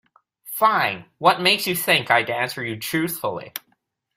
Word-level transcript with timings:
Fine, 0.55 1.05
what 1.19 1.41
makes 1.41 1.67
you 1.67 1.75
think 1.75 2.09
I'd 2.09 2.31
answer 2.31 2.65
you 2.65 2.75
truthfully? 2.75 3.53